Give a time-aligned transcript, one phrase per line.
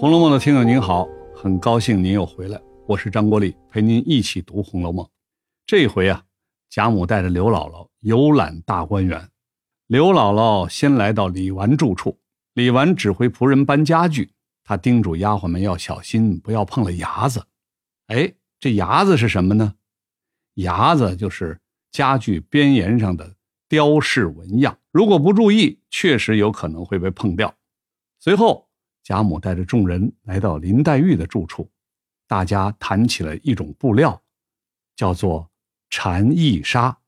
[0.00, 5.04] 红楼梦》的听友您好，很高兴您又回来，我是张国立，陪您一起读《红楼梦》。
[5.66, 6.24] 这回啊，
[6.70, 9.28] 贾母带着刘姥姥游览大观园。
[9.88, 12.18] 刘姥姥先来到李纨住处，
[12.54, 14.32] 李纨指挥仆人搬家具，
[14.64, 17.44] 她叮嘱丫鬟们要小心，不要碰了牙子。
[18.06, 19.74] 哎，这牙子是什么呢？
[20.54, 21.60] 牙子就是
[21.92, 23.34] 家具边沿上的
[23.68, 27.54] 雕饰纹样，如果不注意，确实有可能会被碰掉。
[28.18, 28.69] 随后。
[29.02, 31.70] 贾母带着众人来到林黛玉的住处，
[32.28, 34.22] 大家谈起了一种布料，
[34.94, 35.50] 叫做
[35.88, 36.98] 蝉翼纱。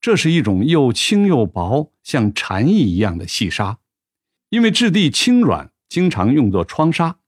[0.00, 3.78] 这是一种又轻又薄，像蝉翼一样的细纱，
[4.48, 7.18] 因为质地轻软，经常用作窗纱。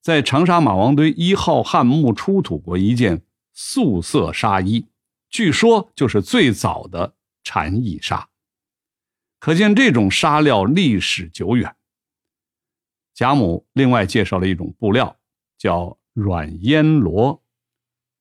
[0.00, 4.86] 在长沙马王堆一号汉墓出土过一件素色纱衣，
[5.28, 7.14] 据说就是最早的
[7.44, 8.28] 蝉翼纱，
[9.38, 11.74] 可见这种纱料历史久远。
[13.18, 15.18] 贾母另外介绍了一种布料，
[15.56, 17.42] 叫软烟罗。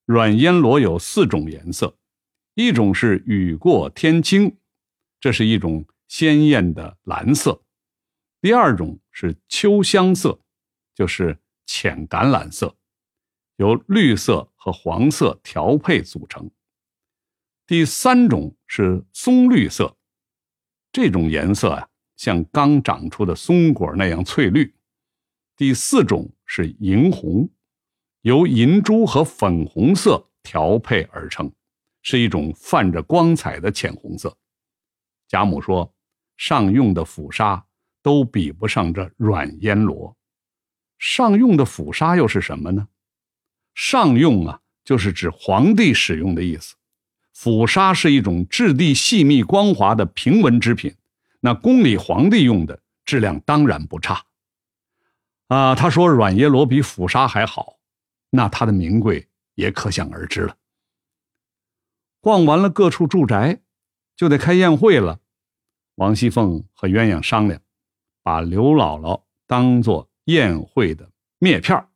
[0.06, 1.96] 软烟罗有四种颜色，
[2.56, 4.58] 一种是雨过天青，
[5.20, 7.62] 这是一种鲜艳的蓝色；
[8.42, 10.40] 第二种是秋香色，
[10.96, 11.38] 就是
[11.68, 12.76] 浅橄榄色，
[13.58, 16.50] 由绿色和黄色调配组成；
[17.68, 19.96] 第三种是松绿色，
[20.92, 24.74] 这种颜色啊，像刚长出的松果那样翠绿。
[25.58, 27.50] 第四种是银红，
[28.22, 31.52] 由银珠和粉红色调配而成，
[32.04, 34.38] 是一种泛着光彩的浅红色。
[35.28, 35.92] 贾母说
[36.38, 37.66] ：“上用的 phủ 纱
[38.04, 40.16] 都比不上这软烟罗。
[41.00, 42.88] 上用的 phủ 纱又是什么呢？
[43.74, 46.76] 上用啊，就是指皇帝使用的意思。
[47.34, 50.94] phủ 纱是一种质地细密光滑的平纹织品，
[51.40, 54.24] 那宫里皇帝用的质量当然不差。”
[55.48, 57.78] 啊，他说软耶罗比府纱还好，
[58.32, 60.58] 那他的名贵也可想而知了。
[62.20, 63.62] 逛完了各处住宅，
[64.16, 65.22] 就得开宴会了。
[65.96, 67.62] 王熙凤和鸳鸯商量，
[68.22, 71.10] 把刘姥姥当做宴会的
[71.40, 71.88] 篾片儿。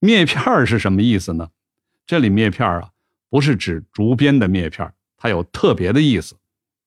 [0.00, 1.50] 篾片儿是什么意思呢？
[2.06, 2.92] 这里篾片儿啊，
[3.28, 6.36] 不是指竹编的篾片，它有特别的意思。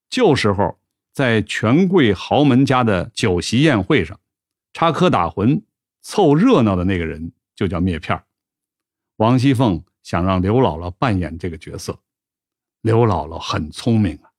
[0.10, 0.80] 旧时候
[1.12, 4.18] 在权贵豪门家的酒席宴会上。
[4.74, 5.64] 插科打诨、
[6.02, 8.24] 凑热闹的那个人就叫篾片
[9.18, 12.02] 王熙凤想让刘姥姥扮演这个角色，
[12.82, 14.32] 刘姥姥很聪明啊，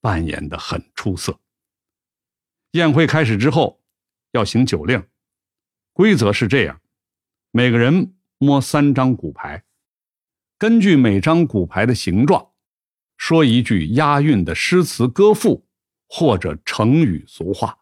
[0.00, 1.38] 扮演的很出色。
[2.72, 3.80] 宴会开始之后，
[4.32, 5.02] 要行酒令，
[5.92, 6.82] 规则是这样：
[7.50, 9.64] 每个人摸三张骨牌，
[10.58, 12.52] 根据每张骨牌的形状，
[13.16, 15.66] 说一句押韵的诗词歌赋
[16.08, 17.78] 或者成语俗话，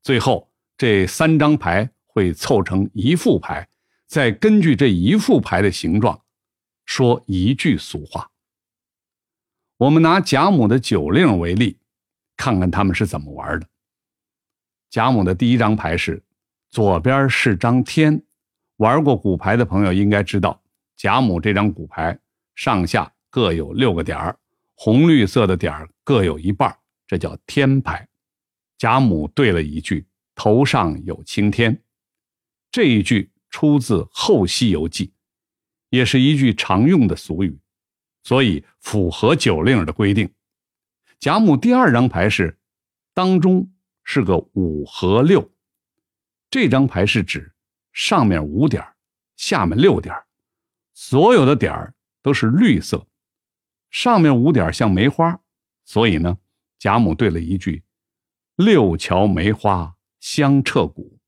[0.00, 0.53] 最后。
[0.76, 3.68] 这三张牌会凑成一副牌，
[4.06, 6.20] 再根据这一副牌的形状，
[6.84, 8.30] 说一句俗话。
[9.76, 11.78] 我们拿贾母的酒令为例，
[12.36, 13.66] 看看他们是怎么玩的。
[14.90, 16.22] 贾母的第一张牌是
[16.70, 18.20] 左边是张天，
[18.76, 20.60] 玩过骨牌的朋友应该知道，
[20.96, 22.18] 贾母这张骨牌
[22.54, 24.36] 上下各有六个点儿，
[24.74, 26.76] 红绿色的点儿各有一半，
[27.06, 28.08] 这叫天牌。
[28.76, 30.04] 贾母对了一句。
[30.34, 31.82] 头上有青天，
[32.70, 35.06] 这一句出自《后西游记》，
[35.90, 37.58] 也是一句常用的俗语，
[38.24, 40.28] 所以符合酒令的规定。
[41.20, 42.58] 贾母第二张牌是，
[43.14, 43.72] 当中
[44.02, 45.52] 是个五和六，
[46.50, 47.54] 这张牌是指
[47.92, 48.84] 上面五点，
[49.36, 50.14] 下面六点，
[50.92, 53.06] 所有的点都是绿色，
[53.90, 55.40] 上面五点像梅花，
[55.84, 56.36] 所以呢，
[56.78, 57.84] 贾母对了一句
[58.56, 61.18] ：“六桥梅花。”香彻骨，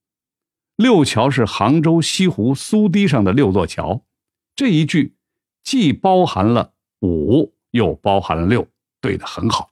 [0.74, 4.06] 六桥是杭州西湖苏堤上的六座桥。
[4.54, 5.14] 这一句
[5.62, 8.66] 既包含了五，又包含了六，
[9.02, 9.70] 对的很好。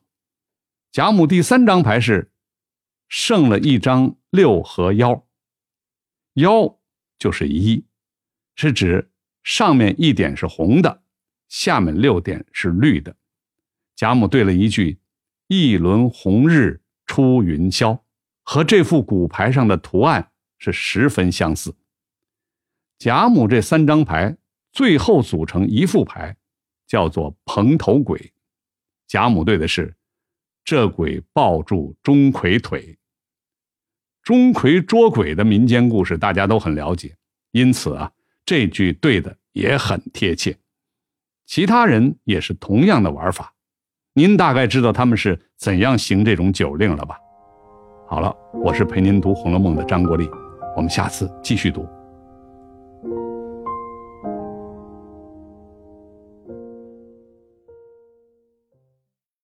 [0.93, 2.31] 贾母第三张牌是
[3.09, 5.25] 剩了一张六和幺，
[6.35, 6.79] 幺
[7.19, 7.87] 就是一，
[8.57, 9.11] 是指
[9.43, 11.03] 上面一点是红的，
[11.49, 13.17] 下面六点是绿的。
[13.97, 14.99] 贾母对了一句
[15.49, 17.99] ：“一轮红日出云霄。”
[18.45, 21.75] 和这副骨牌上的图案是十分相似。
[22.99, 24.37] 贾母这三张牌
[24.73, 26.37] 最后组成一副牌，
[26.87, 28.33] 叫做蓬头鬼。
[29.07, 29.95] 贾母对的是，
[30.65, 32.97] 这鬼抱住钟馗腿。
[34.23, 37.17] 钟馗捉鬼的民间故事大家都很了解，
[37.51, 38.11] 因此啊，
[38.45, 40.57] 这句对的也很贴切。
[41.45, 43.55] 其他人也是同样的玩法，
[44.15, 47.19] 您大概知道他们是怎样行这种酒令了吧？
[48.07, 50.29] 好了，我是陪您读《红楼梦》的张国立，
[50.77, 51.89] 我们下次继续读。